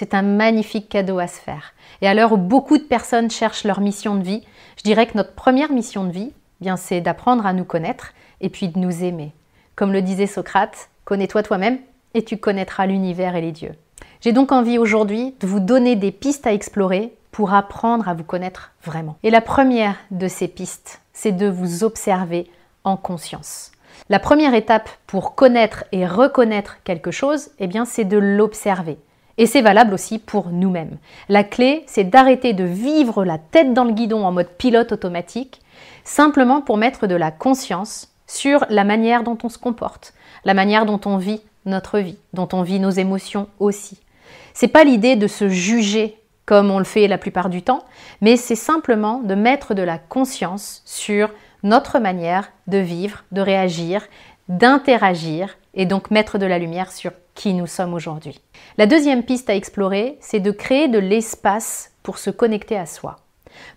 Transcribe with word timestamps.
c'est 0.00 0.14
un 0.14 0.22
magnifique 0.22 0.88
cadeau 0.88 1.18
à 1.18 1.26
se 1.26 1.38
faire. 1.38 1.74
Et 2.00 2.08
à 2.08 2.14
l'heure 2.14 2.32
où 2.32 2.38
beaucoup 2.38 2.78
de 2.78 2.84
personnes 2.84 3.30
cherchent 3.30 3.64
leur 3.64 3.82
mission 3.82 4.14
de 4.14 4.22
vie, 4.22 4.42
je 4.78 4.82
dirais 4.82 5.06
que 5.06 5.14
notre 5.14 5.34
première 5.34 5.70
mission 5.70 6.04
de 6.04 6.10
vie, 6.10 6.32
eh 6.32 6.64
bien 6.64 6.78
c'est 6.78 7.02
d'apprendre 7.02 7.44
à 7.44 7.52
nous 7.52 7.66
connaître 7.66 8.14
et 8.40 8.48
puis 8.48 8.68
de 8.68 8.78
nous 8.78 9.04
aimer. 9.04 9.34
Comme 9.76 9.92
le 9.92 10.00
disait 10.00 10.26
Socrate, 10.26 10.88
connais-toi 11.04 11.42
toi-même 11.42 11.78
et 12.14 12.24
tu 12.24 12.38
connaîtras 12.38 12.86
l'univers 12.86 13.36
et 13.36 13.42
les 13.42 13.52
dieux. 13.52 13.74
J'ai 14.22 14.32
donc 14.32 14.52
envie 14.52 14.78
aujourd'hui 14.78 15.34
de 15.38 15.46
vous 15.46 15.60
donner 15.60 15.96
des 15.96 16.12
pistes 16.12 16.46
à 16.46 16.54
explorer 16.54 17.12
pour 17.30 17.52
apprendre 17.52 18.08
à 18.08 18.14
vous 18.14 18.24
connaître 18.24 18.72
vraiment. 18.82 19.18
Et 19.22 19.28
la 19.28 19.42
première 19.42 19.96
de 20.10 20.28
ces 20.28 20.48
pistes, 20.48 21.02
c'est 21.12 21.32
de 21.32 21.46
vous 21.46 21.84
observer 21.84 22.50
en 22.84 22.96
conscience. 22.96 23.70
La 24.08 24.18
première 24.18 24.54
étape 24.54 24.88
pour 25.06 25.34
connaître 25.34 25.84
et 25.92 26.06
reconnaître 26.06 26.78
quelque 26.84 27.10
chose, 27.10 27.50
eh 27.58 27.66
bien, 27.66 27.84
c'est 27.84 28.06
de 28.06 28.16
l'observer. 28.16 28.96
Et 29.40 29.46
c'est 29.46 29.62
valable 29.62 29.94
aussi 29.94 30.18
pour 30.18 30.50
nous-mêmes. 30.50 30.98
La 31.30 31.44
clé, 31.44 31.82
c'est 31.86 32.04
d'arrêter 32.04 32.52
de 32.52 32.64
vivre 32.64 33.24
la 33.24 33.38
tête 33.38 33.72
dans 33.72 33.84
le 33.84 33.92
guidon 33.92 34.26
en 34.26 34.32
mode 34.32 34.50
pilote 34.50 34.92
automatique, 34.92 35.62
simplement 36.04 36.60
pour 36.60 36.76
mettre 36.76 37.06
de 37.06 37.14
la 37.14 37.30
conscience 37.30 38.12
sur 38.26 38.66
la 38.68 38.84
manière 38.84 39.22
dont 39.22 39.38
on 39.42 39.48
se 39.48 39.56
comporte, 39.56 40.12
la 40.44 40.52
manière 40.52 40.84
dont 40.84 41.00
on 41.06 41.16
vit 41.16 41.40
notre 41.64 42.00
vie, 42.00 42.18
dont 42.34 42.50
on 42.52 42.60
vit 42.60 42.80
nos 42.80 42.90
émotions 42.90 43.48
aussi. 43.60 43.98
C'est 44.52 44.68
pas 44.68 44.84
l'idée 44.84 45.16
de 45.16 45.26
se 45.26 45.48
juger 45.48 46.18
comme 46.44 46.70
on 46.70 46.78
le 46.78 46.84
fait 46.84 47.08
la 47.08 47.16
plupart 47.16 47.48
du 47.48 47.62
temps, 47.62 47.84
mais 48.20 48.36
c'est 48.36 48.54
simplement 48.54 49.20
de 49.20 49.34
mettre 49.34 49.72
de 49.72 49.82
la 49.82 49.96
conscience 49.96 50.82
sur 50.84 51.30
notre 51.62 51.98
manière 51.98 52.52
de 52.66 52.76
vivre, 52.76 53.24
de 53.32 53.40
réagir, 53.40 54.02
d'interagir 54.50 55.56
et 55.72 55.86
donc 55.86 56.10
mettre 56.10 56.36
de 56.36 56.44
la 56.44 56.58
lumière 56.58 56.92
sur 56.92 57.12
nous 57.48 57.66
sommes 57.66 57.94
aujourd'hui. 57.94 58.40
La 58.76 58.86
deuxième 58.86 59.22
piste 59.22 59.50
à 59.50 59.54
explorer, 59.54 60.18
c'est 60.20 60.40
de 60.40 60.50
créer 60.50 60.88
de 60.88 60.98
l'espace 60.98 61.92
pour 62.02 62.18
se 62.18 62.30
connecter 62.30 62.76
à 62.76 62.86
soi. 62.86 63.16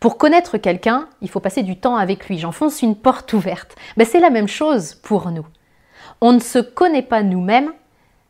Pour 0.00 0.18
connaître 0.18 0.58
quelqu'un, 0.58 1.08
il 1.20 1.28
faut 1.28 1.40
passer 1.40 1.62
du 1.62 1.76
temps 1.76 1.96
avec 1.96 2.28
lui. 2.28 2.38
J'enfonce 2.38 2.82
une 2.82 2.96
porte 2.96 3.32
ouverte. 3.32 3.76
Mais 3.96 4.04
c'est 4.04 4.20
la 4.20 4.30
même 4.30 4.48
chose 4.48 4.94
pour 4.94 5.30
nous. 5.30 5.46
On 6.20 6.32
ne 6.32 6.40
se 6.40 6.58
connaît 6.58 7.02
pas 7.02 7.22
nous-mêmes 7.22 7.72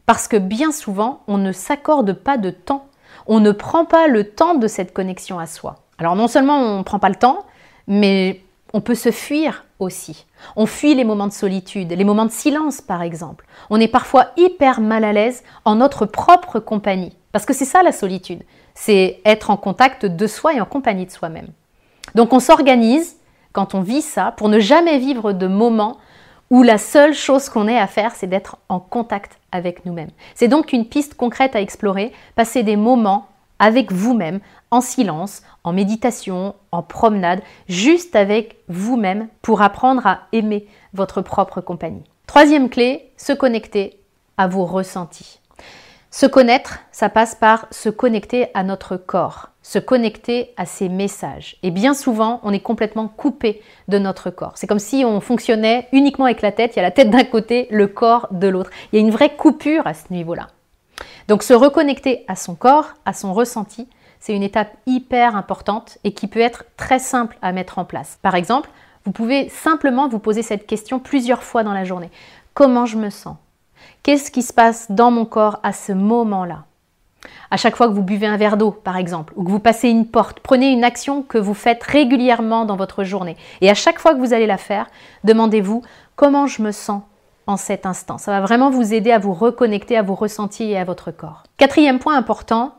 parce 0.06 0.28
que 0.28 0.36
bien 0.36 0.73
souvent, 0.73 1.23
on 1.28 1.39
ne 1.39 1.53
s'accorde 1.53 2.12
pas 2.12 2.36
de 2.36 2.51
temps. 2.51 2.89
On 3.27 3.41
ne 3.41 3.53
prend 3.53 3.84
pas 3.84 4.08
le 4.08 4.25
temps 4.31 4.55
de 4.55 4.67
cette 4.67 4.92
connexion 4.92 5.39
à 5.39 5.47
soi. 5.47 5.77
Alors 5.98 6.17
non 6.17 6.28
seulement 6.28 6.58
on 6.58 6.78
ne 6.78 6.83
prend 6.83 6.98
pas 6.98 7.08
le 7.08 7.14
temps, 7.14 7.47
mais 7.86 8.42
on 8.73 8.81
peut 8.81 8.95
se 8.95 9.11
fuir 9.11 9.65
aussi. 9.79 10.27
On 10.57 10.67
fuit 10.67 10.95
les 10.95 11.05
moments 11.05 11.27
de 11.27 11.33
solitude, 11.33 11.93
les 11.93 12.05
moments 12.05 12.27
de 12.27 12.31
silence 12.31 12.81
par 12.81 13.03
exemple. 13.03 13.47
On 13.71 13.81
est 13.81 13.89
parfois 13.89 14.29
hyper 14.37 14.81
mal 14.81 15.05
à 15.05 15.13
l'aise 15.13 15.43
en 15.65 15.77
notre 15.77 16.07
propre 16.07 16.61
compagnie. 16.61 17.17
Parce 17.33 17.47
que 17.47 17.55
c'est 17.55 17.65
ça 17.65 17.83
la 17.83 17.93
solitude, 17.93 18.43
c'est 18.75 19.21
être 19.25 19.51
en 19.51 19.57
contact 19.57 20.07
de 20.07 20.27
soi 20.27 20.55
et 20.55 20.61
en 20.61 20.67
compagnie 20.67 21.07
de 21.07 21.11
soi-même. 21.11 21.48
Donc 22.15 22.33
on 22.33 22.41
s'organise 22.41 23.17
quand 23.53 23.75
on 23.75 23.81
vit 23.81 24.03
ça 24.03 24.33
pour 24.37 24.48
ne 24.48 24.59
jamais 24.59 24.98
vivre 24.98 25.33
de 25.33 25.47
moments 25.47 25.98
où 26.51 26.65
la 26.65 26.79
seule 26.79 27.15
chose 27.15 27.48
qu'on 27.48 27.69
ait 27.69 27.79
à 27.79 27.87
faire, 27.87 28.13
c'est 28.15 28.27
d'être 28.27 28.59
en 28.69 28.80
contact 28.80 29.39
avec 29.53 29.86
nous-mêmes. 29.86 30.11
C'est 30.35 30.48
donc 30.48 30.73
une 30.73 30.86
piste 30.86 31.14
concrète 31.14 31.55
à 31.55 31.61
explorer, 31.61 32.13
passer 32.35 32.64
des 32.64 32.77
moments 32.77 33.29
avec 33.61 33.93
vous-même, 33.93 34.41
en 34.73 34.81
silence, 34.81 35.43
en 35.63 35.73
méditation, 35.73 36.57
en 36.73 36.83
promenade, 36.83 37.43
juste 37.69 38.17
avec 38.17 38.57
vous-même 38.69 39.29
pour 39.43 39.63
apprendre 39.63 40.05
à 40.07 40.23
aimer 40.33 40.67
votre 40.95 41.23
propre 41.23 41.61
compagnie. 41.61 42.03
Troisième 42.27 42.69
clé, 42.71 43.13
se 43.17 43.33
connecter 43.33 44.01
à 44.37 44.48
vos 44.48 44.65
ressentis. 44.65 45.41
Se 46.13 46.27
connaître, 46.27 46.81
ça 46.91 47.09
passe 47.09 47.37
par 47.37 47.67
se 47.71 47.89
connecter 47.89 48.48
à 48.55 48.65
notre 48.65 48.97
corps, 48.97 49.51
se 49.63 49.79
connecter 49.79 50.53
à 50.57 50.67
ses 50.67 50.89
messages. 50.89 51.57
Et 51.63 51.71
bien 51.71 51.95
souvent, 51.95 52.41
on 52.42 52.53
est 52.53 52.61
complètement 52.61 53.07
coupé 53.07 53.63
de 53.87 53.98
notre 53.98 54.31
corps. 54.31 54.55
C'est 54.57 54.67
comme 54.67 54.81
si 54.81 55.05
on 55.05 55.21
fonctionnait 55.21 55.87
uniquement 55.92 56.25
avec 56.25 56.42
la 56.42 56.51
tête. 56.51 56.75
Il 56.75 56.79
y 56.79 56.81
a 56.81 56.83
la 56.83 56.91
tête 56.91 57.11
d'un 57.11 57.23
côté, 57.23 57.69
le 57.71 57.87
corps 57.87 58.27
de 58.33 58.48
l'autre. 58.48 58.71
Il 58.92 58.98
y 58.98 59.03
a 59.03 59.07
une 59.07 59.13
vraie 59.13 59.37
coupure 59.37 59.87
à 59.87 59.95
ce 59.95 60.13
niveau-là. 60.13 60.48
Donc 61.30 61.45
se 61.45 61.55
reconnecter 61.55 62.24
à 62.27 62.35
son 62.35 62.57
corps, 62.57 62.95
à 63.05 63.13
son 63.13 63.33
ressenti, 63.33 63.86
c'est 64.18 64.35
une 64.35 64.42
étape 64.42 64.77
hyper 64.86 65.36
importante 65.36 65.96
et 66.02 66.13
qui 66.13 66.27
peut 66.27 66.41
être 66.41 66.64
très 66.77 66.98
simple 66.98 67.39
à 67.41 67.52
mettre 67.52 67.79
en 67.79 67.85
place. 67.85 68.18
Par 68.20 68.35
exemple, 68.35 68.68
vous 69.05 69.13
pouvez 69.13 69.48
simplement 69.48 70.08
vous 70.08 70.18
poser 70.18 70.42
cette 70.42 70.67
question 70.67 70.98
plusieurs 70.98 71.45
fois 71.45 71.63
dans 71.63 71.73
la 71.73 71.85
journée. 71.85 72.11
Comment 72.52 72.85
je 72.85 72.96
me 72.96 73.11
sens? 73.11 73.36
Qu'est-ce 74.02 74.33
qui 74.33 74.42
se 74.42 74.52
passe 74.52 74.91
dans 74.91 75.13
mon 75.13 75.24
corps 75.24 75.61
à 75.63 75.73
ce 75.73 75.92
moment-là? 75.92 76.64
À 77.52 77.57
chaque 77.57 77.77
fois 77.77 77.86
que 77.86 77.92
vous 77.92 78.02
buvez 78.02 78.27
un 78.27 78.36
verre 78.36 78.57
d'eau, 78.57 78.73
par 78.73 78.97
exemple, 78.97 79.33
ou 79.36 79.45
que 79.45 79.51
vous 79.51 79.61
passez 79.61 79.89
une 79.89 80.08
porte, 80.08 80.41
prenez 80.41 80.73
une 80.73 80.83
action 80.83 81.23
que 81.23 81.39
vous 81.39 81.55
faites 81.55 81.85
régulièrement 81.85 82.64
dans 82.64 82.74
votre 82.74 83.05
journée. 83.05 83.36
Et 83.61 83.70
à 83.70 83.74
chaque 83.74 84.01
fois 84.01 84.14
que 84.14 84.18
vous 84.18 84.35
allez 84.35 84.48
la 84.48 84.58
faire, 84.58 84.89
demandez-vous 85.23 85.83
comment 86.17 86.48
je 86.48 86.61
me 86.61 86.73
sens 86.73 87.02
en 87.50 87.56
cet 87.56 87.84
instant. 87.84 88.18
Ça 88.18 88.33
va 88.33 88.40
vraiment 88.40 88.70
vous 88.70 88.94
aider 88.94 89.12
à 89.12 89.18
vous 89.18 89.34
reconnecter 89.34 89.96
à 89.96 90.02
vos 90.02 90.14
ressentis 90.14 90.70
et 90.70 90.78
à 90.78 90.84
votre 90.84 91.11
corps. 91.11 91.42
Quatrième 91.56 91.98
point 91.98 92.16
important, 92.16 92.74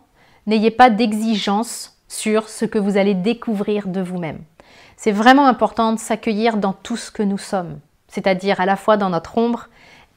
n'ayez 0.48 0.72
pas 0.72 0.90
d'exigence 0.90 1.98
sur 2.08 2.50
ce 2.50 2.66
que 2.66 2.80
vous 2.80 2.98
allez 2.98 3.14
découvrir 3.14 3.88
de 3.88 4.02
vous-même. 4.02 4.40
C'est 4.98 5.12
vraiment 5.12 5.48
important 5.48 5.94
de 5.94 6.00
s'accueillir 6.00 6.58
dans 6.58 6.74
tout 6.74 6.98
ce 6.98 7.12
que 7.12 7.24
nous 7.24 7.38
sommes, 7.38 7.80
c'est-à-dire 8.08 8.60
à 8.62 8.66
la 8.66 8.76
fois 8.76 8.98
dans 8.98 9.10
notre 9.10 9.38
ombre 9.38 9.68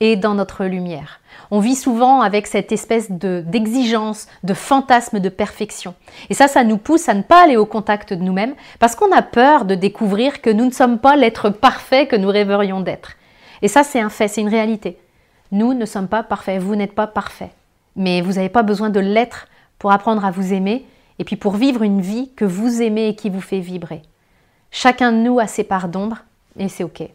et 0.00 0.16
dans 0.16 0.34
notre 0.34 0.64
lumière. 0.64 1.20
On 1.50 1.60
vit 1.60 1.76
souvent 1.76 2.20
avec 2.20 2.46
cette 2.46 2.72
espèce 2.72 3.10
d'exigence, 3.10 4.26
de, 4.42 4.54
fantasme 4.54 5.20
de 5.20 5.28
perfection. 5.28 5.94
Et 6.30 6.34
ça, 6.34 6.48
ça 6.48 6.64
nous 6.64 6.78
pousse 6.78 7.08
à 7.08 7.14
ne 7.14 7.22
pas 7.22 7.44
aller 7.44 7.56
au 7.56 7.66
contact 7.66 8.12
de 8.12 8.22
nous-mêmes 8.22 8.54
parce 8.78 8.96
qu'on 8.96 9.12
a 9.12 9.22
peur 9.22 9.64
de 9.64 9.74
découvrir 9.74 10.40
que 10.42 10.50
nous 10.50 10.64
ne 10.64 10.70
sommes 10.70 10.98
pas 10.98 11.16
l'être 11.16 11.50
parfait 11.50 12.06
que 12.06 12.16
nous 12.16 12.28
rêverions 12.28 12.80
d'être. 12.80 13.12
Et 13.64 13.68
ça, 13.68 13.82
c'est 13.82 13.98
un 13.98 14.10
fait, 14.10 14.28
c'est 14.28 14.42
une 14.42 14.48
réalité. 14.48 14.98
Nous 15.50 15.72
ne 15.72 15.86
sommes 15.86 16.06
pas 16.06 16.22
parfaits, 16.22 16.60
vous 16.60 16.76
n'êtes 16.76 16.94
pas 16.94 17.06
parfait. 17.06 17.48
Mais 17.96 18.20
vous 18.20 18.34
n'avez 18.34 18.50
pas 18.50 18.62
besoin 18.62 18.90
de 18.90 19.00
l'être 19.00 19.46
pour 19.78 19.90
apprendre 19.90 20.22
à 20.22 20.30
vous 20.30 20.52
aimer 20.52 20.84
et 21.18 21.24
puis 21.24 21.36
pour 21.36 21.54
vivre 21.56 21.82
une 21.82 22.02
vie 22.02 22.30
que 22.36 22.44
vous 22.44 22.82
aimez 22.82 23.08
et 23.08 23.16
qui 23.16 23.30
vous 23.30 23.40
fait 23.40 23.60
vibrer. 23.60 24.02
Chacun 24.70 25.12
de 25.12 25.16
nous 25.16 25.40
a 25.40 25.46
ses 25.46 25.64
parts 25.64 25.88
d'ombre 25.88 26.18
et 26.58 26.68
c'est 26.68 26.84
OK. 26.84 27.08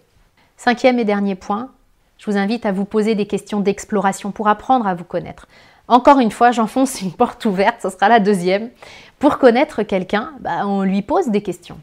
Cinquième 0.58 0.98
et 0.98 1.06
dernier 1.06 1.36
point, 1.36 1.70
je 2.18 2.26
vous 2.26 2.36
invite 2.36 2.66
à 2.66 2.72
vous 2.72 2.86
poser 2.86 3.14
des 3.14 3.28
questions 3.28 3.60
d'exploration 3.60 4.32
pour 4.32 4.48
apprendre 4.48 4.88
à 4.88 4.96
vous 4.96 5.04
connaître. 5.04 5.48
Encore 5.88 6.18
une 6.18 6.32
fois, 6.32 6.50
j'enfonce 6.50 7.00
une 7.02 7.14
porte 7.14 7.46
ouverte, 7.46 7.84
ce 7.84 7.92
sera 7.92 8.10
la 8.10 8.20
deuxième. 8.20 8.72
Pour 9.20 9.38
connaître 9.38 9.84
quelqu'un, 9.84 10.32
bah, 10.40 10.66
on 10.66 10.82
lui 10.82 11.04
pose 11.04 11.28
des 11.28 11.44
questions. 11.44 11.78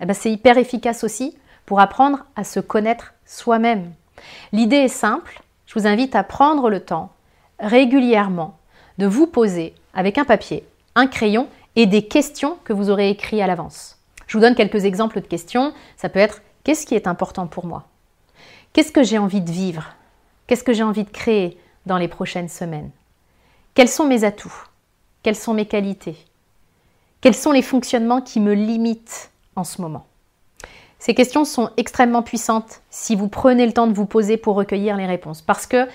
Eh 0.00 0.06
ben, 0.06 0.14
c'est 0.14 0.30
hyper 0.30 0.56
efficace 0.56 1.02
aussi 1.02 1.36
pour 1.68 1.80
apprendre 1.80 2.24
à 2.34 2.44
se 2.44 2.60
connaître 2.60 3.12
soi-même. 3.26 3.92
L'idée 4.52 4.76
est 4.76 4.88
simple, 4.88 5.42
je 5.66 5.78
vous 5.78 5.86
invite 5.86 6.16
à 6.16 6.24
prendre 6.24 6.70
le 6.70 6.80
temps 6.80 7.12
régulièrement 7.60 8.56
de 8.96 9.06
vous 9.06 9.26
poser 9.26 9.74
avec 9.92 10.16
un 10.16 10.24
papier, 10.24 10.66
un 10.94 11.06
crayon 11.06 11.46
et 11.76 11.84
des 11.84 12.08
questions 12.08 12.56
que 12.64 12.72
vous 12.72 12.88
aurez 12.88 13.10
écrites 13.10 13.42
à 13.42 13.46
l'avance. 13.46 13.98
Je 14.26 14.38
vous 14.38 14.40
donne 14.40 14.54
quelques 14.54 14.86
exemples 14.86 15.20
de 15.20 15.26
questions. 15.26 15.74
Ça 15.98 16.08
peut 16.08 16.20
être 16.20 16.40
qu'est-ce 16.64 16.86
qui 16.86 16.94
est 16.94 17.06
important 17.06 17.46
pour 17.46 17.66
moi? 17.66 17.84
Qu'est-ce 18.72 18.90
que 18.90 19.02
j'ai 19.02 19.18
envie 19.18 19.42
de 19.42 19.52
vivre? 19.52 19.94
Qu'est-ce 20.46 20.64
que 20.64 20.72
j'ai 20.72 20.82
envie 20.82 21.04
de 21.04 21.10
créer 21.10 21.60
dans 21.84 21.98
les 21.98 22.08
prochaines 22.08 22.48
semaines? 22.48 22.90
Quels 23.74 23.90
sont 23.90 24.06
mes 24.06 24.24
atouts? 24.24 24.64
Quelles 25.22 25.36
sont 25.36 25.52
mes 25.52 25.66
qualités? 25.66 26.16
Quels 27.20 27.36
sont 27.36 27.52
les 27.52 27.60
fonctionnements 27.60 28.22
qui 28.22 28.40
me 28.40 28.54
limitent 28.54 29.30
en 29.54 29.64
ce 29.64 29.82
moment? 29.82 30.07
Ces 30.98 31.14
questions 31.14 31.44
sont 31.44 31.70
extrêmement 31.76 32.22
puissantes 32.22 32.80
si 32.90 33.14
vous 33.14 33.28
prenez 33.28 33.66
le 33.66 33.72
temps 33.72 33.86
de 33.86 33.92
vous 33.92 34.06
poser 34.06 34.36
pour 34.36 34.56
recueillir 34.56 34.96
les 34.96 35.06
réponses. 35.06 35.42
Parce 35.42 35.66
que 35.66 35.86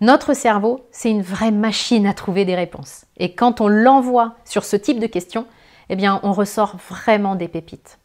notre 0.00 0.34
cerveau, 0.34 0.86
c'est 0.90 1.10
une 1.10 1.22
vraie 1.22 1.50
machine 1.50 2.06
à 2.06 2.14
trouver 2.14 2.44
des 2.44 2.54
réponses. 2.54 3.04
Et 3.16 3.34
quand 3.34 3.60
on 3.60 3.68
l'envoie 3.68 4.34
sur 4.44 4.64
ce 4.64 4.76
type 4.76 5.00
de 5.00 5.06
questions, 5.06 5.46
eh 5.88 5.96
bien, 5.96 6.20
on 6.22 6.32
ressort 6.32 6.76
vraiment 6.88 7.34
des 7.34 7.48
pépites. 7.48 7.98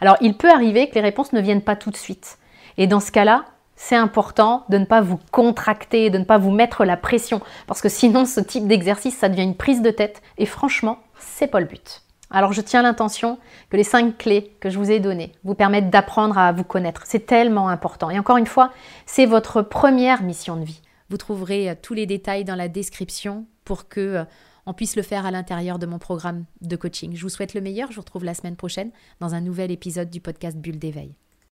Alors, 0.00 0.16
il 0.20 0.36
peut 0.36 0.50
arriver 0.50 0.88
que 0.88 0.94
les 0.94 1.00
réponses 1.00 1.32
ne 1.32 1.40
viennent 1.40 1.62
pas 1.62 1.76
tout 1.76 1.90
de 1.90 1.96
suite. 1.96 2.38
Et 2.78 2.86
dans 2.86 3.00
ce 3.00 3.12
cas-là, 3.12 3.44
c'est 3.76 3.96
important 3.96 4.64
de 4.68 4.78
ne 4.78 4.84
pas 4.84 5.00
vous 5.00 5.18
contracter, 5.32 6.10
de 6.10 6.18
ne 6.18 6.24
pas 6.24 6.38
vous 6.38 6.50
mettre 6.50 6.84
la 6.84 6.96
pression, 6.96 7.40
parce 7.66 7.82
que 7.82 7.88
sinon, 7.88 8.24
ce 8.24 8.40
type 8.40 8.66
d'exercice, 8.66 9.16
ça 9.16 9.28
devient 9.28 9.42
une 9.42 9.56
prise 9.56 9.82
de 9.82 9.90
tête. 9.90 10.22
Et 10.38 10.46
franchement, 10.46 10.98
c'est 11.18 11.46
pas 11.46 11.60
le 11.60 11.66
but. 11.66 12.02
Alors 12.30 12.52
je 12.52 12.60
tiens 12.60 12.82
l'intention 12.82 13.38
que 13.70 13.76
les 13.76 13.84
cinq 13.84 14.18
clés 14.18 14.52
que 14.60 14.70
je 14.70 14.78
vous 14.78 14.90
ai 14.90 15.00
données 15.00 15.32
vous 15.44 15.54
permettent 15.54 15.90
d'apprendre 15.90 16.38
à 16.38 16.52
vous 16.52 16.64
connaître. 16.64 17.02
C'est 17.06 17.26
tellement 17.26 17.68
important. 17.68 18.10
Et 18.10 18.18
encore 18.18 18.36
une 18.36 18.46
fois, 18.46 18.72
c'est 19.06 19.26
votre 19.26 19.62
première 19.62 20.22
mission 20.22 20.56
de 20.56 20.64
vie. 20.64 20.82
Vous 21.08 21.18
trouverez 21.18 21.70
euh, 21.70 21.74
tous 21.80 21.94
les 21.94 22.06
détails 22.06 22.44
dans 22.44 22.56
la 22.56 22.68
description 22.68 23.46
pour 23.64 23.88
que 23.88 24.00
euh, 24.00 24.24
on 24.66 24.72
puisse 24.72 24.96
le 24.96 25.02
faire 25.02 25.24
à 25.24 25.30
l'intérieur 25.30 25.78
de 25.78 25.86
mon 25.86 25.98
programme 25.98 26.44
de 26.60 26.74
coaching. 26.74 27.14
Je 27.14 27.22
vous 27.22 27.28
souhaite 27.28 27.54
le 27.54 27.60
meilleur. 27.60 27.90
Je 27.90 27.96
vous 27.96 28.02
retrouve 28.02 28.24
la 28.24 28.34
semaine 28.34 28.56
prochaine 28.56 28.90
dans 29.20 29.34
un 29.34 29.40
nouvel 29.40 29.70
épisode 29.70 30.10
du 30.10 30.20
podcast 30.20 30.56
Bulle 30.56 30.80
d'éveil. 30.80 31.14